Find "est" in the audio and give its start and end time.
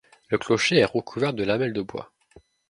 0.77-0.85